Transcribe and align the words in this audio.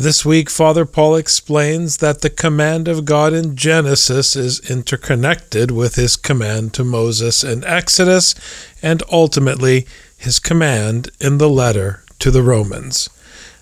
This 0.00 0.24
week, 0.24 0.48
Father 0.48 0.86
Paul 0.86 1.16
explains 1.16 1.98
that 1.98 2.22
the 2.22 2.30
command 2.30 2.88
of 2.88 3.04
God 3.04 3.34
in 3.34 3.54
Genesis 3.54 4.34
is 4.34 4.58
interconnected 4.70 5.70
with 5.70 5.96
his 5.96 6.16
command 6.16 6.72
to 6.72 6.84
Moses 6.84 7.44
in 7.44 7.62
Exodus 7.64 8.34
and 8.80 9.02
ultimately 9.12 9.86
his 10.16 10.38
command 10.38 11.10
in 11.20 11.36
the 11.36 11.50
letter 11.50 12.02
to 12.18 12.30
the 12.30 12.42
Romans. 12.42 13.10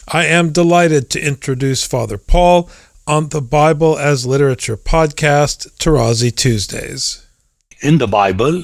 I 0.07 0.27
am 0.27 0.53
delighted 0.53 1.11
to 1.11 1.21
introduce 1.21 1.85
Father 1.85 2.19
Paul 2.19 2.71
on 3.05 3.31
the 3.31 3.43
Bible 3.43 3.99
as 3.99 4.25
Literature 4.25 4.77
podcast, 4.77 5.77
Tarazi 5.79 6.31
Tuesdays 6.31 7.27
in 7.81 7.99
the 7.99 8.07
Bible, 8.07 8.63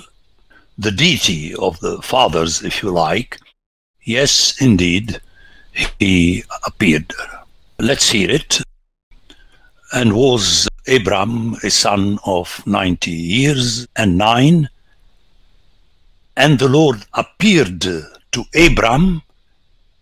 the 0.79 0.93
deity 0.93 1.53
of 1.57 1.81
the 1.81 2.01
fathers, 2.03 2.63
if 2.63 2.85
you 2.85 2.91
like, 2.93 3.41
yes, 4.05 4.63
indeed, 4.63 5.21
he 5.99 6.45
appeared. 6.65 7.13
Let's 7.79 8.11
hear 8.11 8.31
it. 8.31 8.61
And 9.93 10.15
was 10.15 10.69
Abram 10.87 11.55
a 11.63 11.71
son 11.71 12.19
of 12.25 12.65
ninety 12.67 13.11
years 13.11 13.87
and 13.97 14.17
nine? 14.17 14.69
And 16.37 16.59
the 16.59 16.69
Lord 16.69 17.05
appeared 17.13 17.81
to 17.81 18.45
Abram 18.55 19.23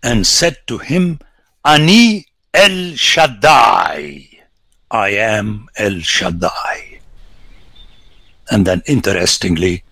and 0.03 0.27
said 0.27 0.59
to 0.67 0.79
him, 0.79 1.19
Ani 1.65 2.27
El 2.53 2.95
Shaddai. 2.95 4.29
I 4.91 5.09
am 5.11 5.69
El 5.77 6.01
Shaddai. 6.01 7.01
And 8.51 8.67
then 8.67 8.83
interestingly, 8.87 9.85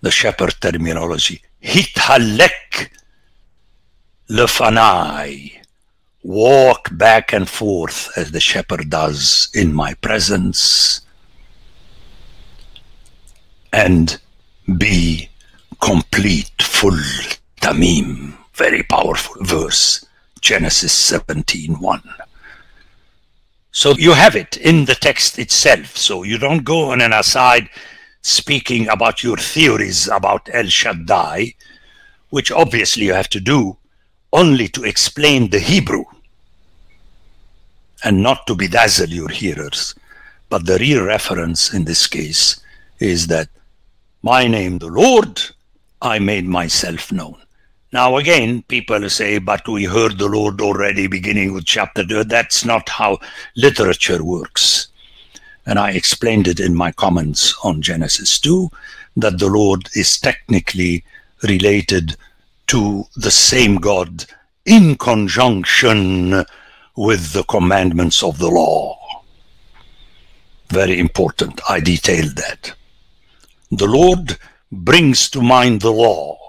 the 0.00 0.10
shepherd 0.10 0.54
terminology, 0.60 1.42
hithalek 1.62 2.90
lefanai, 4.28 5.52
walk 6.26 6.88
back 6.90 7.32
and 7.32 7.48
forth 7.48 8.10
as 8.18 8.32
the 8.32 8.40
shepherd 8.40 8.90
does 8.90 9.48
in 9.54 9.72
my 9.72 9.94
presence, 9.94 11.00
and 13.72 14.20
be 14.76 15.28
complete, 15.80 16.50
full 16.60 16.98
tamim. 17.60 18.36
Very 18.54 18.82
powerful 18.82 19.36
verse, 19.44 20.04
Genesis 20.40 20.92
17 20.92 21.78
1. 21.78 22.02
So 23.70 23.92
you 23.92 24.12
have 24.12 24.34
it 24.34 24.56
in 24.56 24.86
the 24.86 24.94
text 24.96 25.38
itself. 25.38 25.96
So 25.96 26.24
you 26.24 26.38
don't 26.38 26.64
go 26.64 26.90
on 26.90 27.02
an 27.02 27.12
aside 27.12 27.68
speaking 28.22 28.88
about 28.88 29.22
your 29.22 29.36
theories 29.36 30.08
about 30.08 30.48
El 30.52 30.66
Shaddai, 30.66 31.54
which 32.30 32.50
obviously 32.50 33.04
you 33.04 33.12
have 33.12 33.28
to 33.28 33.40
do 33.40 33.76
only 34.32 34.66
to 34.68 34.82
explain 34.82 35.50
the 35.50 35.60
Hebrew 35.60 36.04
and 38.04 38.22
not 38.22 38.46
to 38.46 38.54
bedazzle 38.54 39.08
your 39.08 39.28
hearers. 39.28 39.94
But 40.48 40.66
the 40.66 40.78
real 40.78 41.04
reference 41.04 41.72
in 41.74 41.84
this 41.84 42.06
case 42.06 42.60
is 42.98 43.26
that 43.28 43.48
my 44.22 44.46
name, 44.46 44.78
the 44.78 44.88
Lord, 44.88 45.40
I 46.02 46.18
made 46.18 46.46
myself 46.46 47.10
known. 47.12 47.36
Now, 47.92 48.16
again, 48.16 48.62
people 48.62 49.08
say, 49.08 49.38
but 49.38 49.66
we 49.68 49.84
heard 49.84 50.18
the 50.18 50.28
Lord 50.28 50.60
already 50.60 51.06
beginning 51.06 51.52
with 51.52 51.64
chapter 51.64 52.04
2. 52.04 52.24
That's 52.24 52.64
not 52.64 52.88
how 52.88 53.18
literature 53.56 54.22
works. 54.22 54.88
And 55.64 55.78
I 55.78 55.92
explained 55.92 56.46
it 56.46 56.60
in 56.60 56.74
my 56.74 56.92
comments 56.92 57.56
on 57.64 57.82
Genesis 57.82 58.38
2 58.38 58.70
that 59.16 59.38
the 59.38 59.48
Lord 59.48 59.88
is 59.94 60.18
technically 60.18 61.04
related 61.42 62.16
to 62.68 63.04
the 63.16 63.30
same 63.30 63.76
God 63.76 64.24
in 64.64 64.96
conjunction 64.96 66.44
with 66.96 67.32
the 67.32 67.44
commandments 67.44 68.22
of 68.22 68.38
the 68.38 68.48
law. 68.48 68.98
Very 70.68 70.98
important. 70.98 71.60
I 71.68 71.80
detailed 71.80 72.36
that. 72.36 72.74
The 73.70 73.86
Lord 73.86 74.38
brings 74.72 75.28
to 75.30 75.40
mind 75.40 75.80
the 75.80 75.92
law 75.92 76.46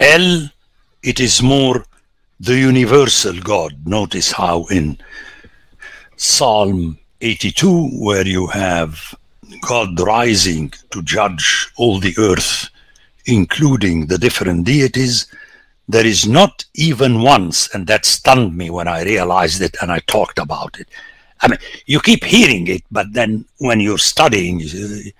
El, 0.00 0.50
it 1.02 1.20
is 1.20 1.40
more 1.40 1.86
the 2.40 2.56
universal 2.58 3.38
God. 3.40 3.86
Notice 3.86 4.32
how 4.32 4.66
in 4.66 4.98
Psalm 6.16 6.98
82, 7.20 7.88
where 8.00 8.26
you 8.26 8.48
have 8.48 9.14
God 9.60 9.98
rising 10.00 10.72
to 10.90 11.00
judge 11.02 11.70
all 11.76 12.00
the 12.00 12.14
earth, 12.18 12.68
including 13.26 14.08
the 14.08 14.18
different 14.18 14.66
deities, 14.66 15.26
there 15.88 16.06
is 16.06 16.26
not 16.26 16.64
even 16.74 17.20
once, 17.20 17.74
and 17.74 17.86
that 17.86 18.04
stunned 18.04 18.56
me 18.56 18.70
when 18.70 18.88
I 18.88 19.02
realized 19.02 19.60
it 19.60 19.76
and 19.82 19.92
I 19.92 19.98
talked 20.00 20.38
about 20.38 20.78
it. 20.80 20.88
I 21.40 21.48
mean, 21.48 21.58
you 21.86 22.00
keep 22.00 22.24
hearing 22.24 22.68
it, 22.68 22.82
but 22.90 23.12
then 23.12 23.44
when 23.58 23.80
you're 23.80 23.98
studying, 23.98 24.58
the 24.58 25.12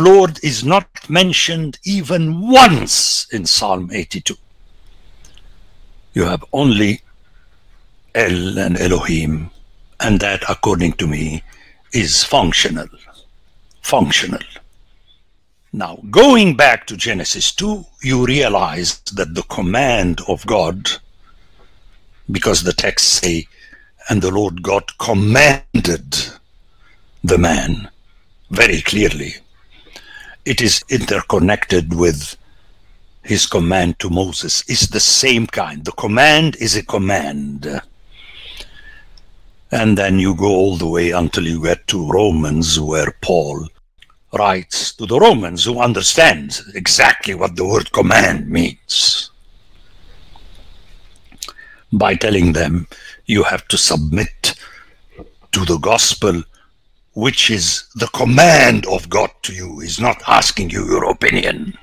Lord 0.00 0.42
is 0.42 0.64
not 0.64 0.86
mentioned 1.10 1.78
even 1.84 2.40
once 2.40 3.26
in 3.32 3.44
Psalm 3.44 3.90
82. 3.92 4.34
You 6.14 6.24
have 6.24 6.44
only 6.52 7.02
El 8.14 8.58
and 8.58 8.78
Elohim, 8.78 9.50
and 10.00 10.20
that, 10.20 10.42
according 10.48 10.92
to 10.94 11.06
me, 11.06 11.42
is 11.92 12.24
functional. 12.24 12.88
Functional. 13.82 14.40
Now, 15.72 15.98
going 16.10 16.56
back 16.56 16.86
to 16.86 16.96
Genesis 16.96 17.52
2, 17.54 17.84
you 18.02 18.26
realize 18.26 19.00
that 19.14 19.34
the 19.34 19.42
command 19.44 20.20
of 20.28 20.46
God, 20.46 20.90
because 22.30 22.62
the 22.62 22.72
texts 22.72 23.20
say, 23.20 23.46
and 24.10 24.20
the 24.20 24.30
Lord 24.30 24.62
God 24.62 24.84
commanded 24.98 26.16
the 27.24 27.38
man 27.38 27.88
very 28.50 28.82
clearly 28.82 29.36
it 30.44 30.60
is 30.60 30.82
interconnected 30.88 31.94
with 31.94 32.36
his 33.22 33.46
command 33.46 33.98
to 34.00 34.10
Moses 34.10 34.68
is 34.68 34.88
the 34.88 35.00
same 35.00 35.46
kind. 35.46 35.84
The 35.84 35.92
command 35.92 36.56
is 36.56 36.76
a 36.76 36.84
command. 36.84 37.80
And 39.70 39.96
then 39.96 40.18
you 40.18 40.34
go 40.34 40.48
all 40.48 40.76
the 40.76 40.88
way 40.88 41.12
until 41.12 41.46
you 41.46 41.62
get 41.62 41.86
to 41.88 42.10
Romans, 42.10 42.80
where 42.80 43.16
Paul 43.20 43.68
writes 44.32 44.94
to 44.94 45.06
the 45.06 45.18
Romans 45.18 45.64
who 45.64 45.80
understand 45.80 46.60
exactly 46.74 47.34
what 47.34 47.56
the 47.56 47.66
word 47.66 47.92
command 47.92 48.48
means 48.48 49.30
by 51.92 52.14
telling 52.14 52.52
them 52.52 52.86
you 53.26 53.42
have 53.42 53.68
to 53.68 53.76
submit 53.76 54.54
to 55.52 55.64
the 55.66 55.78
gospel 55.78 56.42
which 57.14 57.50
is 57.50 57.84
the 57.94 58.06
command 58.08 58.86
of 58.86 59.08
God 59.08 59.30
to 59.42 59.52
you, 59.52 59.80
is 59.80 60.00
not 60.00 60.22
asking 60.26 60.70
you 60.70 60.86
your 60.86 61.10
opinion 61.10 61.76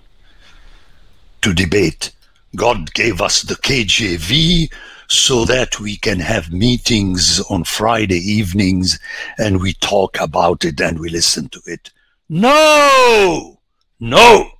to 1.41 1.53
debate. 1.53 2.11
God 2.55 2.93
gave 2.93 3.21
us 3.21 3.43
the 3.43 3.55
KJV 3.55 4.73
so 5.07 5.45
that 5.45 5.79
we 5.79 5.97
can 5.97 6.19
have 6.19 6.51
meetings 6.51 7.39
on 7.49 7.63
Friday 7.63 8.17
evenings 8.17 8.99
and 9.37 9.61
we 9.61 9.73
talk 9.73 10.19
about 10.19 10.65
it 10.65 10.81
and 10.81 10.99
we 10.99 11.09
listen 11.09 11.47
to 11.49 11.61
it. 11.65 11.91
No! 12.29 13.59
No! 13.99 14.51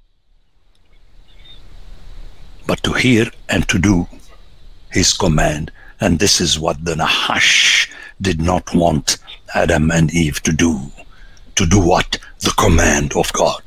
But 2.65 2.81
to 2.81 2.93
hear 2.93 3.27
and 3.47 3.67
to 3.69 3.77
do 3.77 4.07
his 4.91 5.13
command. 5.13 5.71
And 6.01 6.17
this 6.17 6.41
is 6.41 6.57
what 6.59 6.83
the 6.83 6.95
Nahash 6.95 7.91
did 8.21 8.41
not 8.41 8.73
want 8.73 9.19
Adam 9.53 9.91
and 9.91 10.11
Eve 10.11 10.41
to 10.43 10.51
do. 10.51 10.79
To 11.57 11.65
do 11.67 11.79
what? 11.79 12.17
The 12.39 12.53
command 12.57 13.13
of 13.15 13.31
God. 13.33 13.61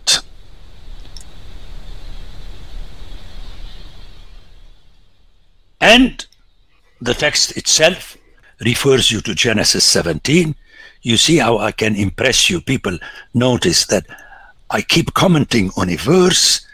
And 5.81 6.27
the 7.01 7.15
text 7.15 7.57
itself 7.57 8.17
refers 8.61 9.13
you 9.13 9.21
to 9.21 9.35
Genesis 9.35 9.85
17. 9.85 10.55
You 11.03 11.17
see 11.17 11.39
how 11.39 11.59
I 11.59 11.73
can 11.73 11.97
impress 11.97 12.49
you. 12.49 12.61
People 12.61 12.99
notice 13.35 13.87
that 13.87 14.07
I 14.71 14.83
keep 14.83 15.15
commenting 15.15 15.71
on 15.77 15.91
a 15.91 15.97
verse, 15.97 16.67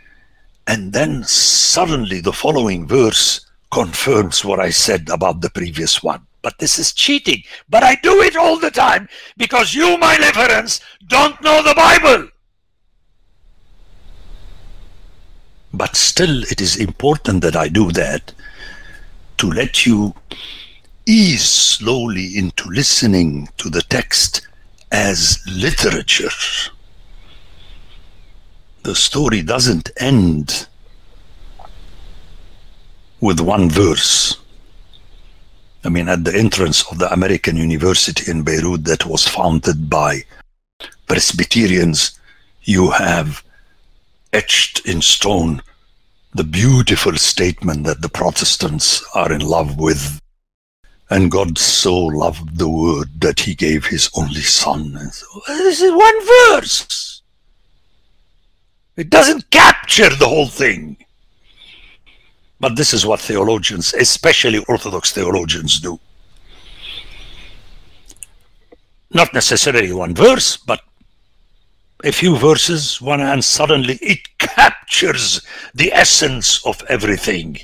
and 0.67 0.93
then 0.93 1.25
suddenly 1.25 2.21
the 2.21 2.33
following 2.33 2.87
verse 2.87 3.47
confirms 3.73 4.45
what 4.45 4.61
I 4.61 4.71
said 4.71 5.09
about 5.09 5.41
the 5.41 5.51
previous 5.51 6.03
one. 6.03 6.27
But 6.43 6.59
this 6.59 6.79
is 6.79 6.93
cheating. 6.93 7.43
But 7.69 7.83
I 7.83 7.97
do 7.97 8.23
it 8.23 8.37
all 8.37 8.59
the 8.59 8.71
time 8.71 9.09
because 9.37 9.75
you, 9.75 9.99
my 9.99 10.17
reverends, 10.17 10.81
don't 11.07 11.41
know 11.43 11.63
the 11.63 11.75
Bible. 11.75 12.29
But 15.75 15.97
still, 15.97 16.45
it 16.45 16.61
is 16.61 16.77
important 16.77 17.43
that 17.43 17.57
I 17.57 17.69
do 17.69 17.91
that 17.93 18.33
to 19.39 19.51
let 19.51 19.87
you 19.87 20.15
ease 21.09 21.49
slowly 21.49 22.37
into 22.37 22.69
listening 22.69 23.49
to 23.57 23.71
the 23.71 23.81
text 23.81 24.47
as 24.93 25.39
literature. 25.47 26.29
The 28.83 28.95
story 28.95 29.43
doesn't 29.43 29.91
end 29.99 30.69
with 33.21 33.41
one 33.41 33.71
verse. 33.71 34.37
I 35.83 35.89
mean, 35.89 36.11
at 36.11 36.25
the 36.25 36.37
entrance 36.37 36.85
of 36.91 36.99
the 36.99 37.11
American 37.11 37.57
University 37.57 38.31
in 38.31 38.43
Beirut 38.43 38.85
that 38.85 39.07
was 39.07 39.27
founded 39.27 39.89
by 39.89 40.25
Presbyterians, 41.07 42.21
you 42.65 42.91
have 42.91 43.43
etched 44.35 44.87
in 44.87 45.01
stone 45.01 45.63
the 46.35 46.45
beautiful 46.45 47.17
statement 47.17 47.85
that 47.87 48.03
the 48.03 48.11
Protestants 48.11 49.03
are 49.15 49.33
in 49.33 49.41
love 49.41 49.79
with. 49.79 50.21
And 51.11 51.31
God 51.31 51.57
so 51.57 51.97
loved 51.97 52.59
the 52.59 52.69
world 52.69 53.09
that 53.21 53.41
he 53.41 53.55
gave 53.55 53.87
his 53.87 54.11
only 54.15 54.43
son. 54.43 54.95
And 54.97 55.13
so, 55.13 55.27
this 55.47 55.81
is 55.81 55.93
one 55.93 56.27
verse. 56.27 57.23
It 58.97 59.11
doesn't 59.11 59.51
capture 59.51 60.11
the 60.11 60.29
whole 60.29 60.49
thing. 60.49 60.97
But 62.61 62.77
this 62.77 62.93
is 62.93 63.07
what 63.07 63.21
theologians, 63.21 63.95
especially 63.95 64.59
Orthodox 64.69 65.13
theologians, 65.13 65.81
do. 65.81 66.01
Not 69.11 69.33
necessarily 69.33 69.93
one 69.93 70.15
verse, 70.15 70.57
but 70.57 70.81
a 72.05 72.13
few 72.13 72.37
verses, 72.37 73.01
one 73.01 73.21
and 73.21 73.45
suddenly 73.45 73.99
it 74.03 74.39
captures 74.39 75.41
the 75.75 75.93
essence 75.93 76.65
of 76.67 76.83
everything. 76.89 77.59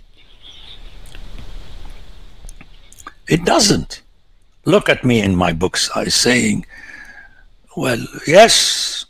It 3.29 3.45
doesn't. 3.45 4.03
Look 4.65 4.89
at 4.89 5.05
me 5.05 5.21
in 5.21 5.37
my 5.37 5.53
books. 5.53 5.91
I 5.95 6.05
saying, 6.07 6.67
well, 7.77 8.05
yes, 8.27 9.07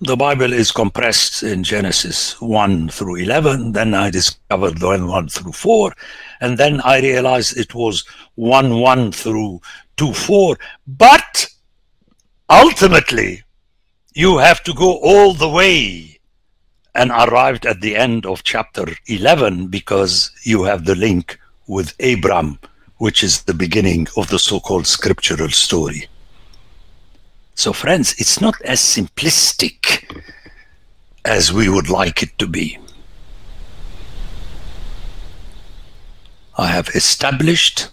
the 0.00 0.16
Bible 0.16 0.52
is 0.52 0.70
compressed 0.70 1.42
in 1.42 1.64
Genesis 1.64 2.40
1 2.40 2.90
through 2.90 3.16
11. 3.16 3.72
Then 3.72 3.94
I 3.94 4.10
discovered 4.10 4.82
1, 4.82 5.06
1 5.06 5.28
through 5.28 5.52
4. 5.52 5.92
And 6.40 6.58
then 6.58 6.80
I 6.82 7.00
realized 7.00 7.56
it 7.56 7.74
was 7.74 8.04
1 8.34 8.80
1 8.80 9.12
through 9.12 9.60
2 9.96 10.12
4. 10.12 10.58
But 10.86 11.46
ultimately, 12.50 13.42
you 14.14 14.38
have 14.38 14.62
to 14.64 14.74
go 14.74 14.98
all 14.98 15.34
the 15.34 15.48
way 15.48 16.20
and 16.94 17.10
arrived 17.10 17.66
at 17.66 17.80
the 17.80 17.96
end 17.96 18.26
of 18.26 18.44
chapter 18.44 18.86
11 19.06 19.68
because 19.68 20.30
you 20.42 20.62
have 20.64 20.84
the 20.84 20.94
link 20.94 21.38
with 21.66 21.94
Abram, 22.00 22.58
which 22.98 23.22
is 23.22 23.42
the 23.42 23.54
beginning 23.54 24.06
of 24.16 24.28
the 24.28 24.38
so 24.38 24.60
called 24.60 24.86
scriptural 24.86 25.50
story. 25.50 26.08
So, 27.54 27.72
friends, 27.72 28.14
it's 28.18 28.40
not 28.40 28.60
as 28.62 28.80
simplistic 28.80 30.22
as 31.24 31.52
we 31.52 31.68
would 31.68 31.88
like 31.88 32.22
it 32.22 32.36
to 32.38 32.46
be. 32.46 32.78
I 36.56 36.66
have 36.66 36.88
established 36.88 37.88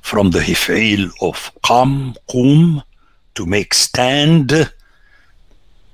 from 0.00 0.30
the 0.30 0.40
Hiphil 0.40 1.10
of 1.20 1.50
Qam, 1.64 2.16
Qum, 2.28 2.82
to 3.34 3.46
make 3.46 3.72
stand, 3.72 4.72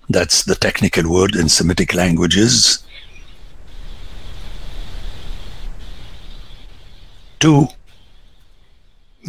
that's 0.09 0.45
the 0.45 0.55
technical 0.55 1.11
word 1.11 1.35
in 1.37 1.49
Semitic 1.49 1.95
languages, 1.95 2.85
to 7.41 7.69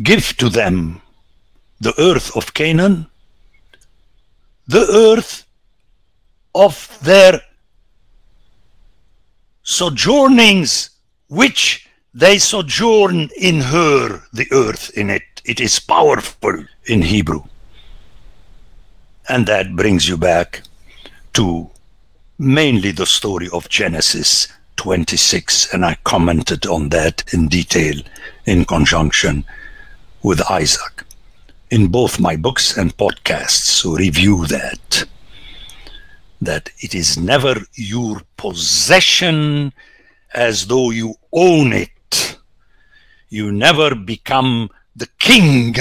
give 0.04 0.36
to 0.38 0.50
them 0.50 1.01
the 1.80 1.94
earth 2.00 2.36
of 2.36 2.54
Canaan 2.54 3.07
the 4.69 4.88
earth 4.94 5.46
of 6.54 7.00
their 7.01 7.42
sojournings, 9.63 10.92
which 11.28 11.90
they 12.13 12.38
sojourn 12.38 13.30
in 13.36 13.62
her, 13.62 14.22
the 14.31 14.46
earth 14.51 14.92
in 14.96 15.10
it. 15.10 15.24
It 15.44 15.60
is 15.60 15.80
powerful 15.80 16.63
in 16.86 17.01
Hebrew. 17.01 17.42
And 19.28 19.48
that 19.48 19.75
brings 19.75 20.07
you 20.07 20.18
back 20.18 20.62
to 21.34 21.72
mainly 22.38 22.92
the 22.92 23.07
story 23.07 23.50
of 23.51 23.69
Genesis 23.69 24.48
26, 24.75 25.74
and 25.74 25.84
I 25.84 25.96
commented 26.04 26.68
on 26.68 26.90
that 26.90 27.24
in 27.34 27.48
detail 27.48 28.00
in 28.46 28.66
conjunction 28.66 29.46
with 30.24 30.42
Isaac 30.50 31.04
in 31.69 31.88
both 31.88 32.19
my 32.19 32.36
books 32.36 32.77
and 32.77 32.95
podcasts. 32.98 33.83
Review 33.98 34.45
that 34.48 35.06
that 36.42 36.69
it 36.80 36.95
is 36.95 37.18
never 37.18 37.56
your 37.75 38.21
possession 38.38 39.74
as 40.33 40.68
though 40.68 40.89
you 40.92 41.16
own 41.33 41.74
it. 41.74 42.38
You 43.30 43.51
never 43.51 43.94
become 43.94 44.69
the 44.95 45.10
king 45.19 45.75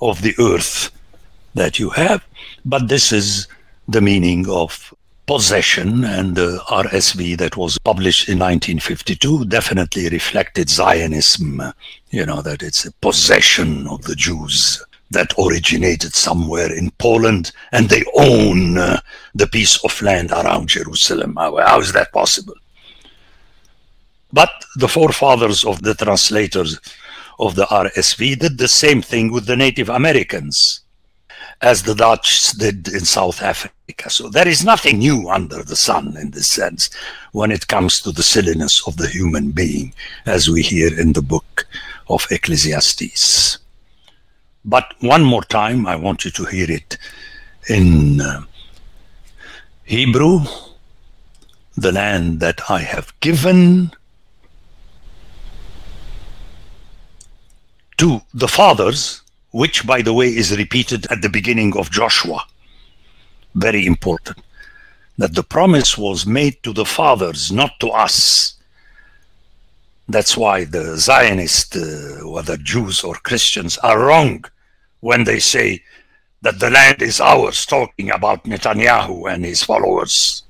of 0.00 0.22
the 0.22 0.34
earth 0.38 0.90
that 1.54 1.78
you 1.78 1.90
have. 1.90 2.24
But 2.64 2.88
this 2.88 3.12
is 3.12 3.48
the 3.88 4.00
meaning 4.00 4.48
of 4.48 4.94
possession 5.26 6.04
and 6.04 6.34
the 6.36 6.58
RSV 6.68 7.38
that 7.38 7.56
was 7.56 7.78
published 7.78 8.28
in 8.28 8.38
1952 8.38 9.44
definitely 9.46 10.08
reflected 10.08 10.68
Zionism 10.68 11.62
you 12.12 12.26
know 12.26 12.42
that 12.42 12.62
it's 12.62 12.84
a 12.84 12.92
possession 12.92 13.88
of 13.88 14.02
the 14.02 14.14
Jews 14.14 14.84
that 15.10 15.34
originated 15.38 16.14
somewhere 16.14 16.72
in 16.72 16.90
Poland 16.92 17.52
and 17.72 17.88
they 17.88 18.04
own 18.14 18.78
uh, 18.78 19.00
the 19.34 19.46
piece 19.46 19.82
of 19.84 20.00
land 20.00 20.30
around 20.30 20.68
Jerusalem. 20.68 21.36
How, 21.36 21.56
how 21.56 21.80
is 21.80 21.92
that 21.92 22.12
possible? 22.12 22.54
But 24.32 24.50
the 24.76 24.88
forefathers 24.88 25.64
of 25.64 25.82
the 25.82 25.94
translators 25.94 26.78
of 27.38 27.54
the 27.54 27.64
RSV 27.64 28.38
did 28.38 28.58
the 28.58 28.68
same 28.68 29.02
thing 29.02 29.32
with 29.32 29.46
the 29.46 29.56
Native 29.56 29.88
Americans 29.88 30.80
as 31.60 31.82
the 31.82 31.94
Dutch 31.94 32.52
did 32.52 32.88
in 32.88 33.04
South 33.04 33.40
Africa. 33.40 34.10
So 34.10 34.28
there 34.28 34.48
is 34.48 34.64
nothing 34.64 34.98
new 34.98 35.28
under 35.28 35.62
the 35.62 35.76
sun 35.76 36.16
in 36.16 36.30
this 36.30 36.48
sense 36.48 36.90
when 37.32 37.52
it 37.52 37.68
comes 37.68 38.00
to 38.00 38.12
the 38.12 38.22
silliness 38.22 38.86
of 38.86 38.96
the 38.96 39.06
human 39.06 39.52
being, 39.52 39.94
as 40.26 40.50
we 40.50 40.62
hear 40.62 40.98
in 40.98 41.12
the 41.12 41.22
book 41.22 41.66
of 42.12 42.26
Ecclesiastes. 42.30 43.58
But 44.64 44.94
one 45.00 45.24
more 45.24 45.42
time, 45.42 45.86
I 45.86 45.96
want 45.96 46.24
you 46.24 46.30
to 46.32 46.44
hear 46.44 46.70
it 46.70 46.98
in 47.68 48.20
uh, 48.20 48.42
Hebrew 49.84 50.40
the 51.76 51.92
land 51.92 52.40
that 52.40 52.70
I 52.70 52.80
have 52.80 53.18
given 53.20 53.92
to 57.96 58.20
the 58.34 58.48
fathers, 58.48 59.22
which, 59.52 59.86
by 59.86 60.02
the 60.02 60.12
way, 60.12 60.28
is 60.28 60.56
repeated 60.56 61.06
at 61.10 61.22
the 61.22 61.28
beginning 61.28 61.76
of 61.76 61.90
Joshua. 61.90 62.44
Very 63.54 63.86
important. 63.86 64.38
That 65.18 65.34
the 65.34 65.42
promise 65.42 65.96
was 65.96 66.26
made 66.26 66.62
to 66.62 66.72
the 66.72 66.84
fathers, 66.84 67.50
not 67.52 67.78
to 67.80 67.88
us. 67.88 68.51
That's 70.12 70.36
why 70.36 70.64
the 70.64 70.98
Zionists, 70.98 71.74
uh, 71.74 72.20
whether 72.28 72.58
Jews 72.58 73.02
or 73.02 73.14
Christians, 73.14 73.78
are 73.78 73.98
wrong 73.98 74.44
when 75.00 75.24
they 75.24 75.38
say 75.38 75.82
that 76.42 76.58
the 76.58 76.68
land 76.68 77.00
is 77.00 77.18
ours, 77.18 77.64
talking 77.64 78.10
about 78.10 78.44
Netanyahu 78.44 79.32
and 79.32 79.42
his 79.42 79.62
followers. 79.62 80.42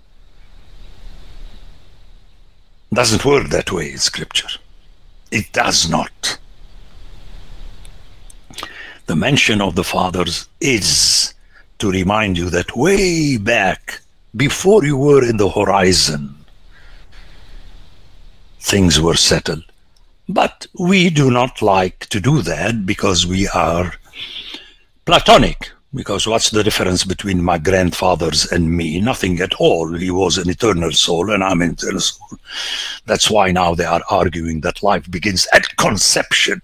Doesn't 2.93 3.25
work 3.25 3.51
that 3.51 3.71
way 3.71 3.93
in 3.93 3.99
Scripture. 3.99 4.49
It 5.31 5.53
does 5.53 5.89
not. 5.89 6.39
The 9.07 9.15
mention 9.15 9.61
of 9.61 9.77
the 9.77 9.85
fathers 9.85 10.49
is 10.61 11.35
to 11.79 11.89
remind 11.89 12.37
you 12.37 12.51
that 12.51 12.77
way 12.77 13.37
back, 13.37 14.01
before 14.35 14.85
you 14.85 14.97
were 14.97 15.25
in 15.25 15.37
the 15.37 15.51
horizon, 15.51 16.42
things 18.63 19.01
were 19.01 19.17
settled. 19.17 19.65
But 20.29 20.67
we 20.79 21.11
do 21.11 21.31
not 21.31 21.61
like 21.61 22.07
to 22.07 22.21
do 22.21 22.43
that 22.43 22.87
because 22.87 23.27
we 23.27 23.49
are 23.49 23.93
Platonic, 25.05 25.71
because 25.93 26.27
what's 26.27 26.51
the 26.51 26.63
difference 26.63 27.05
between 27.05 27.43
my 27.43 27.59
grandfathers 27.59 28.51
and 28.53 28.71
me? 28.71 29.01
Nothing 29.01 29.41
at 29.41 29.55
all. 29.55 29.93
He 29.93 30.11
was 30.11 30.39
an 30.39 30.49
eternal 30.49 30.93
soul 30.93 31.31
and 31.31 31.43
I'm 31.43 31.61
an 31.61 31.73
eternal 31.73 32.01
soul. 32.01 32.39
That's 33.05 33.29
why 33.29 33.51
now 33.51 33.75
they 33.75 33.85
are 33.85 34.03
arguing 34.09 34.61
that 34.61 34.83
life 34.83 35.11
begins 35.11 35.47
at 35.53 35.77
conception. 35.77 36.63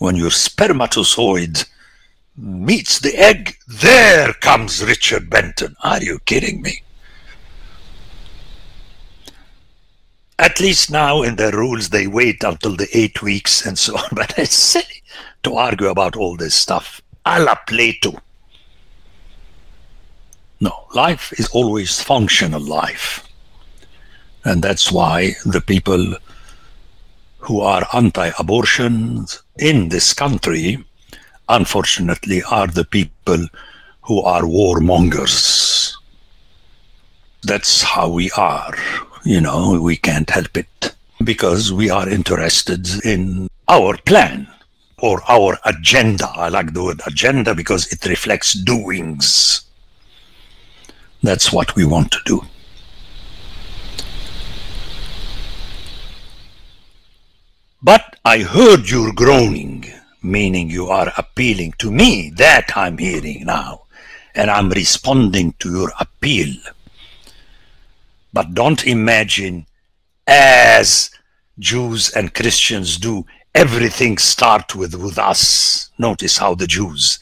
when 0.00 0.16
your 0.16 0.30
spermatozoid 0.30 1.66
meets 2.36 3.00
the 3.00 3.14
egg, 3.16 3.54
there 3.68 4.32
comes 4.34 4.82
Richard 4.82 5.28
Benton. 5.28 5.76
Are 5.82 6.02
you 6.02 6.18
kidding 6.24 6.62
me? 6.62 6.82
At 10.40 10.58
least 10.58 10.90
now 10.90 11.20
in 11.20 11.36
the 11.36 11.52
rules, 11.52 11.90
they 11.90 12.06
wait 12.06 12.42
until 12.42 12.74
the 12.74 12.88
eight 12.94 13.20
weeks 13.20 13.66
and 13.66 13.78
so 13.78 13.98
on. 13.98 14.08
But 14.12 14.38
it's 14.38 14.54
silly 14.54 15.02
to 15.42 15.54
argue 15.54 15.88
about 15.88 16.16
all 16.16 16.34
this 16.34 16.54
stuff. 16.54 17.02
A 17.26 17.38
la 17.38 17.56
Plato. 17.66 18.18
No, 20.58 20.86
life 20.94 21.34
is 21.38 21.46
always 21.48 22.02
functional 22.02 22.62
life. 22.62 23.22
And 24.42 24.62
that's 24.62 24.90
why 24.90 25.32
the 25.44 25.60
people 25.60 26.16
who 27.40 27.60
are 27.60 27.86
anti 27.92 28.30
abortion 28.38 29.26
in 29.58 29.90
this 29.90 30.14
country, 30.14 30.82
unfortunately, 31.50 32.42
are 32.50 32.66
the 32.66 32.86
people 32.86 33.46
who 34.00 34.22
are 34.22 34.42
warmongers. 34.44 35.94
That's 37.42 37.82
how 37.82 38.08
we 38.08 38.30
are. 38.38 38.74
You 39.24 39.40
know, 39.40 39.78
we 39.80 39.96
can't 39.96 40.28
help 40.30 40.56
it 40.56 40.94
because 41.22 41.72
we 41.72 41.90
are 41.90 42.08
interested 42.08 43.04
in 43.04 43.48
our 43.68 43.96
plan 43.98 44.48
or 44.98 45.22
our 45.28 45.58
agenda. 45.66 46.26
I 46.28 46.48
like 46.48 46.72
the 46.72 46.82
word 46.82 47.02
agenda 47.06 47.54
because 47.54 47.92
it 47.92 48.06
reflects 48.06 48.54
doings. 48.54 49.62
That's 51.22 51.52
what 51.52 51.76
we 51.76 51.84
want 51.84 52.12
to 52.12 52.18
do. 52.24 52.42
But 57.82 58.16
I 58.24 58.38
heard 58.38 58.88
your 58.88 59.12
groaning, 59.12 59.90
meaning 60.22 60.70
you 60.70 60.86
are 60.88 61.12
appealing 61.18 61.74
to 61.78 61.90
me. 61.90 62.30
That 62.36 62.74
I'm 62.74 62.96
hearing 62.96 63.44
now. 63.44 63.82
And 64.34 64.50
I'm 64.50 64.70
responding 64.70 65.54
to 65.58 65.70
your 65.70 65.92
appeal. 65.98 66.54
But 68.32 68.54
don't 68.54 68.86
imagine, 68.86 69.66
as 70.26 71.10
Jews 71.58 72.10
and 72.10 72.34
Christians 72.34 72.96
do, 72.96 73.26
everything 73.54 74.18
start 74.18 74.74
with, 74.74 74.94
with 74.94 75.18
us. 75.18 75.90
Notice 75.98 76.38
how 76.38 76.54
the 76.54 76.66
Jews, 76.66 77.18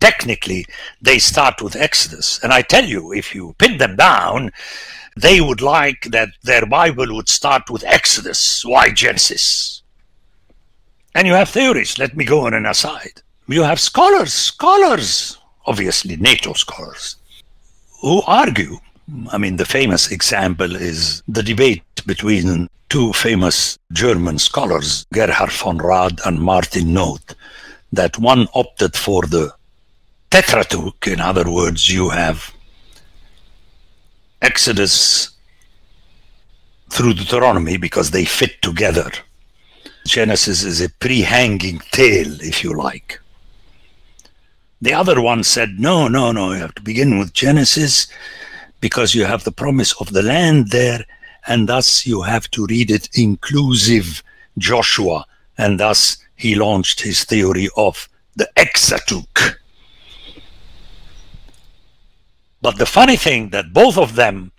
technically, 0.00 0.66
they 1.00 1.18
start 1.18 1.60
with 1.60 1.76
Exodus. 1.76 2.40
And 2.42 2.52
I 2.52 2.62
tell 2.62 2.84
you, 2.84 3.12
if 3.12 3.34
you 3.34 3.54
pin 3.58 3.78
them 3.78 3.96
down, 3.96 4.50
they 5.16 5.40
would 5.40 5.60
like 5.60 6.08
that 6.10 6.28
their 6.42 6.66
Bible 6.66 7.14
would 7.14 7.28
start 7.28 7.70
with 7.70 7.84
Exodus. 7.84 8.64
Why 8.64 8.90
Genesis? 8.90 9.82
And 11.14 11.26
you 11.26 11.34
have 11.34 11.48
theories. 11.48 11.98
Let 11.98 12.16
me 12.16 12.24
go 12.24 12.46
on 12.46 12.54
an 12.54 12.66
aside. 12.66 13.22
You 13.48 13.62
have 13.62 13.80
scholars, 13.80 14.32
scholars, 14.32 15.38
obviously 15.66 16.16
NATO 16.16 16.52
scholars, 16.52 17.16
who 18.02 18.22
argue 18.26 18.78
I 19.30 19.38
mean, 19.38 19.56
the 19.56 19.64
famous 19.64 20.10
example 20.10 20.74
is 20.74 21.22
the 21.28 21.42
debate 21.42 21.82
between 22.06 22.68
two 22.88 23.12
famous 23.12 23.78
German 23.92 24.38
scholars, 24.38 25.06
Gerhard 25.12 25.52
von 25.52 25.78
Rad 25.78 26.20
and 26.24 26.40
Martin 26.40 26.92
Noth, 26.92 27.34
that 27.92 28.18
one 28.18 28.48
opted 28.54 28.96
for 28.96 29.22
the 29.22 29.54
Tetrateuch. 30.30 31.12
In 31.12 31.20
other 31.20 31.50
words, 31.50 31.88
you 31.88 32.08
have 32.08 32.52
Exodus 34.42 35.30
through 36.90 37.14
Deuteronomy 37.14 37.76
because 37.76 38.10
they 38.10 38.24
fit 38.24 38.60
together. 38.62 39.10
Genesis 40.06 40.62
is 40.62 40.80
a 40.80 40.88
pre-hanging 40.88 41.80
tale, 41.90 42.40
if 42.40 42.62
you 42.62 42.72
like. 42.74 43.20
The 44.80 44.92
other 44.92 45.20
one 45.20 45.42
said, 45.42 45.78
no, 45.78 46.06
no, 46.06 46.32
no, 46.32 46.52
you 46.52 46.60
have 46.60 46.74
to 46.74 46.82
begin 46.82 47.18
with 47.18 47.32
Genesis 47.32 48.06
because 48.80 49.14
you 49.14 49.24
have 49.24 49.44
the 49.44 49.52
promise 49.52 49.92
of 50.00 50.12
the 50.12 50.22
land 50.22 50.68
there, 50.70 51.04
and 51.46 51.68
thus 51.68 52.06
you 52.06 52.22
have 52.22 52.50
to 52.50 52.66
read 52.66 52.90
it 52.90 53.08
inclusive 53.14 54.22
Joshua, 54.58 55.24
and 55.58 55.80
thus 55.80 56.18
he 56.36 56.54
launched 56.54 57.00
his 57.00 57.24
theory 57.24 57.68
of 57.76 58.08
the 58.34 58.48
Hexateuch. 58.56 59.56
But 62.60 62.78
the 62.78 62.86
funny 62.86 63.16
thing 63.16 63.50
that 63.50 63.72
both 63.72 63.96
of 63.96 64.16
them 64.16 64.52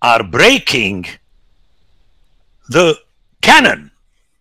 are 0.00 0.22
breaking 0.22 1.06
the 2.68 2.98
canon, 3.40 3.90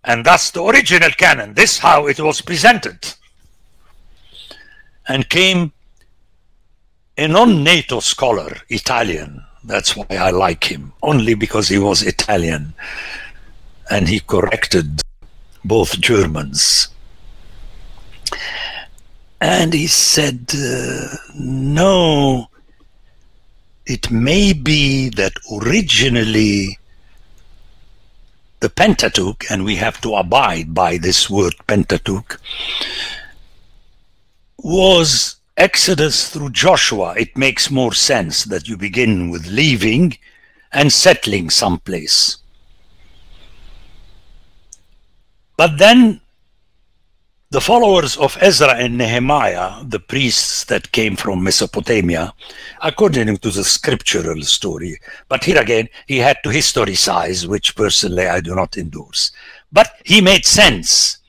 and 0.04 0.26
thus 0.26 0.52
the 0.52 0.64
original 0.64 1.12
canon, 1.12 1.54
this 1.54 1.78
how 1.78 2.08
it 2.08 2.20
was 2.20 2.42
presented, 2.42 3.14
and 5.08 5.30
came 5.30 5.72
a 7.18 7.28
non-NATO 7.28 8.00
scholar, 8.00 8.58
Italian. 8.70 9.44
That's 9.64 9.96
why 9.96 10.08
I 10.12 10.32
like 10.32 10.64
him, 10.64 10.94
only 11.04 11.34
because 11.34 11.68
he 11.68 11.78
was 11.78 12.02
Italian, 12.02 12.74
and 13.90 14.08
he 14.08 14.20
corrected 14.20 15.02
both 15.64 16.00
Germans. 16.00 16.88
And 19.40 19.74
he 19.74 19.88
said, 19.88 20.52
uh, 20.56 21.16
no, 21.36 22.48
it 23.86 24.10
may 24.12 24.54
be 24.54 25.10
that 25.10 25.34
originally 25.52 26.78
the 28.62 28.70
Pentateuch, 28.70 29.44
and 29.50 29.66
we 29.66 29.76
have 29.76 30.00
to 30.02 30.16
abide 30.16 30.74
by 30.74 30.98
this 30.98 31.30
word 31.30 31.56
Pentateuch, 31.68 32.40
was 34.60 35.41
Exodus 35.62 36.28
through 36.30 36.50
Joshua, 36.50 37.14
it 37.16 37.38
makes 37.38 37.70
more 37.70 37.94
sense 37.94 38.46
that 38.46 38.68
you 38.68 38.76
begin 38.76 39.30
with 39.30 39.46
leaving 39.46 40.18
and 40.72 40.92
settling 40.92 41.52
someplace. 41.52 42.38
But 45.58 45.78
then 45.78 46.20
the 47.52 47.62
followers 47.62 48.18
of 48.18 48.40
Ezra 48.42 48.74
and 48.74 48.98
Nehemiah, 48.98 49.84
the 49.84 50.00
priests 50.00 50.64
that 50.64 50.92
came 50.94 51.16
from 51.16 51.44
Mesopotamia, 51.44 52.34
according 52.82 53.38
to 53.38 53.52
the 53.52 53.64
scriptural 53.64 54.42
story, 54.42 55.00
but 55.30 55.44
here 55.44 55.62
again, 55.62 55.88
he 56.08 56.18
had 56.18 56.38
to 56.44 56.50
historicize, 56.50 57.46
which 57.46 57.76
personally 57.76 58.26
I 58.26 58.42
do 58.42 58.56
not 58.56 58.78
endorse. 58.78 59.32
But 59.72 59.92
he 60.06 60.22
made 60.22 60.44
sense 60.44 61.20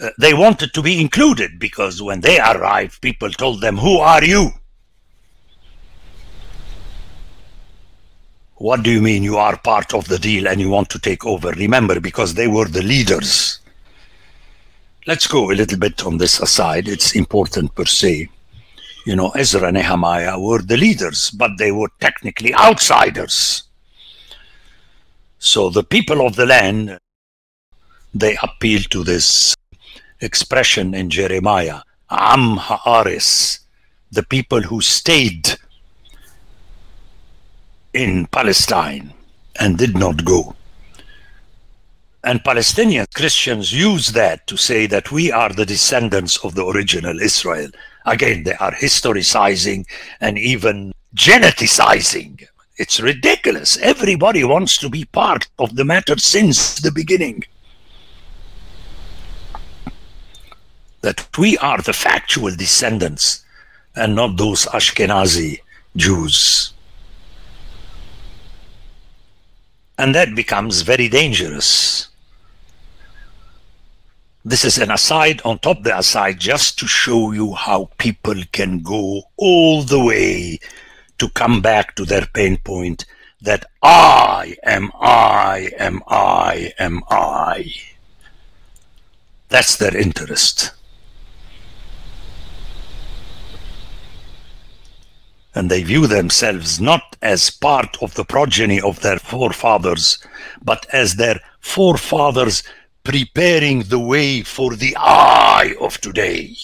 uh, 0.00 0.10
they 0.18 0.34
wanted 0.34 0.74
to 0.74 0.82
be 0.82 1.00
included 1.00 1.58
because 1.58 2.02
when 2.02 2.20
they 2.20 2.38
arrived, 2.40 3.00
people 3.00 3.30
told 3.30 3.60
them, 3.60 3.76
Who 3.76 3.98
are 3.98 4.24
you? 4.24 4.50
What 8.56 8.82
do 8.82 8.90
you 8.90 9.00
mean 9.00 9.22
you 9.22 9.36
are 9.36 9.56
part 9.56 9.94
of 9.94 10.08
the 10.08 10.18
deal 10.18 10.48
and 10.48 10.60
you 10.60 10.70
want 10.70 10.88
to 10.90 10.98
take 10.98 11.24
over? 11.26 11.50
Remember, 11.50 12.00
because 12.00 12.34
they 12.34 12.48
were 12.48 12.66
the 12.66 12.82
leaders. 12.82 13.60
Let's 15.06 15.26
go 15.26 15.50
a 15.50 15.54
little 15.54 15.78
bit 15.78 16.04
on 16.04 16.18
this 16.18 16.40
aside. 16.40 16.88
It's 16.88 17.14
important 17.14 17.74
per 17.74 17.84
se. 17.84 18.30
You 19.04 19.16
know, 19.16 19.30
Ezra 19.30 19.68
and 19.68 19.74
Nehemiah 19.74 20.38
were 20.40 20.62
the 20.62 20.78
leaders, 20.78 21.30
but 21.30 21.58
they 21.58 21.72
were 21.72 21.90
technically 22.00 22.54
outsiders. 22.54 23.64
So 25.38 25.68
the 25.68 25.84
people 25.84 26.26
of 26.26 26.36
the 26.36 26.46
land, 26.46 26.98
they 28.14 28.38
appealed 28.42 28.90
to 28.92 29.04
this 29.04 29.54
expression 30.24 30.94
in 30.94 31.10
Jeremiah, 31.10 31.80
Am 32.10 32.56
Haaris, 32.56 33.60
the 34.10 34.22
people 34.22 34.62
who 34.62 34.80
stayed 34.80 35.56
in 37.92 38.26
Palestine 38.26 39.12
and 39.60 39.78
did 39.78 39.96
not 39.96 40.24
go. 40.24 40.56
And 42.24 42.42
Palestinian 42.42 43.06
Christians 43.14 43.72
use 43.72 44.08
that 44.12 44.46
to 44.46 44.56
say 44.56 44.86
that 44.86 45.12
we 45.12 45.30
are 45.30 45.50
the 45.50 45.66
descendants 45.66 46.42
of 46.42 46.54
the 46.54 46.64
original 46.64 47.20
Israel. 47.20 47.68
Again, 48.06 48.44
they 48.44 48.54
are 48.54 48.72
historicizing 48.72 49.84
and 50.20 50.38
even 50.38 50.94
geneticizing. 51.14 52.46
It's 52.76 52.98
ridiculous. 52.98 53.76
Everybody 53.78 54.42
wants 54.42 54.78
to 54.78 54.88
be 54.88 55.04
part 55.04 55.48
of 55.58 55.76
the 55.76 55.84
matter 55.84 56.16
since 56.18 56.80
the 56.80 56.90
beginning. 56.90 57.44
That 61.04 61.28
we 61.36 61.58
are 61.58 61.82
the 61.82 61.92
factual 61.92 62.50
descendants 62.56 63.44
and 63.94 64.16
not 64.16 64.38
those 64.38 64.64
Ashkenazi 64.66 65.60
Jews. 65.94 66.72
And 69.98 70.14
that 70.14 70.34
becomes 70.34 70.80
very 70.80 71.08
dangerous. 71.10 72.08
This 74.46 74.64
is 74.64 74.78
an 74.78 74.90
aside 74.90 75.42
on 75.44 75.58
top 75.58 75.78
of 75.78 75.84
the 75.84 75.98
aside 75.98 76.40
just 76.40 76.78
to 76.78 76.86
show 76.86 77.32
you 77.32 77.52
how 77.52 77.90
people 77.98 78.40
can 78.52 78.80
go 78.80 79.24
all 79.36 79.82
the 79.82 80.02
way 80.02 80.58
to 81.18 81.28
come 81.30 81.60
back 81.60 81.94
to 81.96 82.06
their 82.06 82.26
pain 82.32 82.56
point 82.56 83.04
that 83.42 83.66
I 83.82 84.56
am 84.64 84.90
I 84.98 85.70
am 85.78 86.02
I 86.08 86.72
am 86.78 87.02
I. 87.10 87.70
That's 89.50 89.76
their 89.76 89.94
interest. 89.96 90.72
And 95.54 95.70
they 95.70 95.82
view 95.82 96.06
themselves 96.06 96.80
not 96.80 97.16
as 97.22 97.48
part 97.50 97.96
of 98.02 98.14
the 98.14 98.24
progeny 98.24 98.80
of 98.80 99.00
their 99.00 99.18
forefathers, 99.18 100.18
but 100.62 100.86
as 100.92 101.14
their 101.14 101.40
forefathers 101.60 102.64
preparing 103.04 103.84
the 103.84 103.98
way 103.98 104.42
for 104.42 104.74
the 104.74 104.96
I 104.98 105.74
of 105.80 105.98
today. 105.98 106.56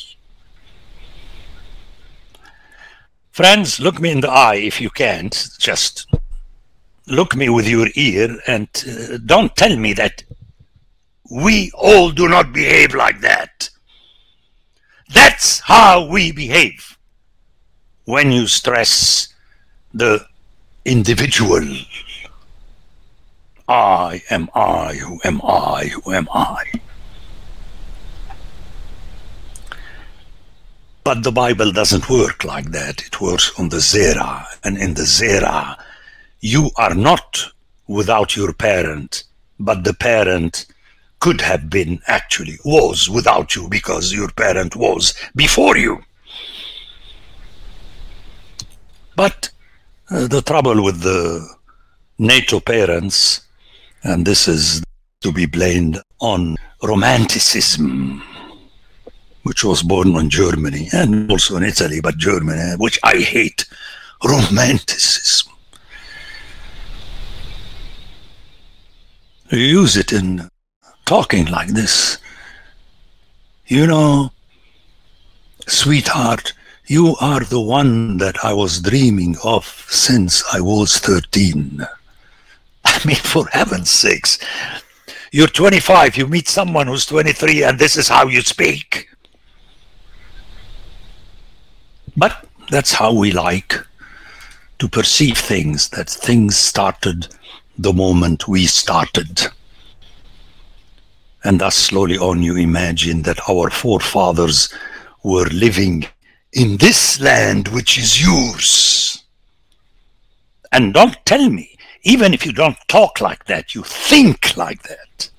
Friends, 3.30 3.78
look 3.78 4.00
me 4.00 4.10
in 4.10 4.20
the 4.20 4.30
eye 4.30 4.56
if 4.56 4.80
you 4.80 4.90
can't. 4.90 5.48
Just 5.58 6.12
look 7.06 7.36
me 7.36 7.48
with 7.48 7.68
your 7.68 7.88
ear 7.94 8.36
and 8.46 8.68
uh, 8.86 9.18
don't 9.24 9.54
tell 9.56 9.76
me 9.76 9.92
that 9.92 10.22
we 11.30 11.70
all 11.74 12.10
do 12.10 12.28
not 12.28 12.52
behave 12.52 12.94
like 12.94 13.20
that. 13.20 13.70
That's 15.12 15.60
how 15.60 16.06
we 16.06 16.32
behave 16.32 16.89
when 18.10 18.32
you 18.32 18.46
stress 18.48 19.28
the 19.94 20.26
individual. 20.84 21.64
I 23.68 24.22
am 24.30 24.50
I, 24.52 24.94
who 24.94 25.20
am 25.24 25.40
I, 25.42 25.84
who 25.94 26.12
am 26.12 26.28
I. 26.34 26.64
But 31.04 31.22
the 31.22 31.30
Bible 31.30 31.70
doesn't 31.70 32.10
work 32.10 32.42
like 32.44 32.72
that. 32.72 33.00
It 33.06 33.20
works 33.20 33.52
on 33.58 33.68
the 33.68 33.76
Zera. 33.76 34.44
And 34.64 34.76
in 34.76 34.94
the 34.94 35.02
Zera, 35.02 35.76
you 36.40 36.70
are 36.76 36.94
not 36.94 37.52
without 37.86 38.36
your 38.36 38.52
parent, 38.52 39.22
but 39.60 39.84
the 39.84 39.94
parent 39.94 40.66
could 41.20 41.40
have 41.40 41.70
been 41.70 42.00
actually 42.08 42.58
was 42.64 43.08
without 43.08 43.54
you 43.54 43.68
because 43.68 44.12
your 44.12 44.30
parent 44.30 44.74
was 44.74 45.14
before 45.36 45.76
you. 45.76 46.02
But 49.20 49.50
uh, 50.10 50.28
the 50.28 50.40
trouble 50.40 50.82
with 50.82 51.02
the 51.02 51.46
NATO 52.18 52.58
parents, 52.58 53.42
and 54.02 54.26
this 54.26 54.48
is 54.48 54.82
to 55.20 55.30
be 55.30 55.44
blamed 55.44 56.00
on 56.22 56.56
romanticism, 56.82 58.22
which 59.42 59.62
was 59.62 59.82
born 59.82 60.16
in 60.16 60.30
Germany 60.30 60.88
and 60.94 61.30
also 61.30 61.58
in 61.58 61.64
Italy, 61.64 62.00
but 62.00 62.16
Germany, 62.16 62.76
which 62.78 62.98
I 63.02 63.16
hate, 63.18 63.66
romanticism. 64.24 65.52
You 69.50 69.58
use 69.58 69.98
it 69.98 70.14
in 70.14 70.48
talking 71.04 71.44
like 71.44 71.68
this. 71.74 72.16
You 73.66 73.86
know, 73.86 74.30
sweetheart, 75.68 76.54
you 76.90 77.14
are 77.20 77.44
the 77.44 77.60
one 77.60 78.16
that 78.16 78.44
I 78.44 78.52
was 78.52 78.80
dreaming 78.80 79.36
of 79.44 79.64
since 79.88 80.42
I 80.52 80.60
was 80.60 80.98
13. 80.98 81.86
I 82.84 83.00
mean, 83.06 83.14
for 83.14 83.46
heaven's 83.52 83.90
sakes, 83.90 84.40
you're 85.30 85.46
25, 85.46 86.16
you 86.16 86.26
meet 86.26 86.48
someone 86.48 86.88
who's 86.88 87.06
23, 87.06 87.62
and 87.62 87.78
this 87.78 87.96
is 87.96 88.08
how 88.08 88.26
you 88.26 88.40
speak. 88.40 89.08
But 92.16 92.44
that's 92.70 92.92
how 92.92 93.12
we 93.14 93.30
like 93.30 93.76
to 94.80 94.88
perceive 94.88 95.38
things, 95.38 95.90
that 95.90 96.10
things 96.10 96.56
started 96.56 97.28
the 97.78 97.92
moment 97.92 98.48
we 98.48 98.66
started. 98.66 99.42
And 101.44 101.60
thus, 101.60 101.76
slowly 101.76 102.18
on, 102.18 102.42
you 102.42 102.56
imagine 102.56 103.22
that 103.22 103.48
our 103.48 103.70
forefathers 103.70 104.74
were 105.22 105.46
living 105.50 106.08
in 106.52 106.76
this 106.78 107.20
land 107.20 107.68
which 107.68 107.98
is 107.98 108.22
yours. 108.22 109.24
And 110.72 110.94
don't 110.94 111.16
tell 111.24 111.48
me, 111.48 111.76
even 112.02 112.32
if 112.32 112.46
you 112.46 112.52
don't 112.52 112.76
talk 112.88 113.20
like 113.20 113.44
that, 113.46 113.74
you 113.74 113.82
think 113.82 114.56
like 114.56 114.82
that. 114.84 115.30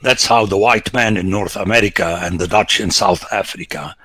That's 0.00 0.26
how 0.26 0.46
the 0.46 0.56
white 0.56 0.92
man 0.92 1.16
in 1.16 1.28
North 1.28 1.56
America 1.56 2.20
and 2.22 2.38
the 2.38 2.46
Dutch 2.46 2.78
in 2.78 2.90
South 2.90 3.24
Africa 3.32 3.96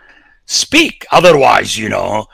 speak. 0.46 1.06
Otherwise, 1.12 1.78
you 1.78 1.90
know, 1.90 2.26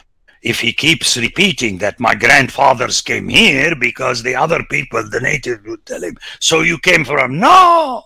if 0.42 0.62
he 0.62 0.72
keeps 0.72 1.18
repeating 1.18 1.78
that 1.80 2.00
my 2.00 2.16
grandfathers 2.16 3.02
came 3.02 3.28
here 3.28 3.76
because 3.76 4.24
the 4.24 4.36
other 4.36 4.64
people, 4.70 5.08
the 5.10 5.20
natives, 5.20 5.66
would 5.66 5.86
tell 5.86 6.02
him, 6.02 6.18
so 6.40 6.62
you 6.62 6.78
came 6.80 7.04
from. 7.04 7.38
No! 7.38 8.04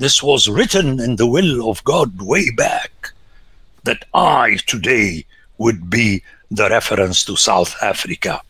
This 0.00 0.22
was 0.22 0.48
written 0.48 0.98
in 0.98 1.16
the 1.16 1.26
will 1.26 1.68
of 1.68 1.84
God 1.84 2.22
way 2.22 2.48
back 2.56 3.12
that 3.84 4.06
I 4.14 4.56
today 4.66 5.26
would 5.58 5.90
be 5.90 6.22
the 6.50 6.70
reference 6.70 7.22
to 7.26 7.36
South 7.36 7.76
Africa. 7.82 8.40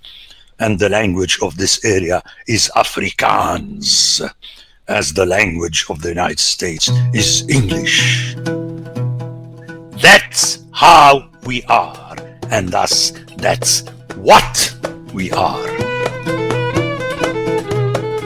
And 0.61 0.79
the 0.79 0.89
language 0.89 1.41
of 1.43 1.57
this 1.57 1.85
area 1.85 2.23
is 2.47 2.71
Afrikaans, 2.77 4.23
as 4.87 5.13
the 5.13 5.27
language 5.27 5.87
of 5.91 6.03
the 6.03 6.11
United 6.11 6.39
States 6.39 6.89
is 7.13 7.45
English. 7.49 8.37
That's 10.01 10.63
how 10.71 11.29
we 11.47 11.65
are 11.65 12.17
and 12.51 12.69
thus 12.69 13.11
that's 13.39 13.81
what 14.15 14.73
we 15.13 15.33
are. 15.33 15.67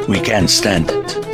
We 0.08 0.20
can't 0.20 0.50
stand 0.50 0.90
it. 0.90 1.33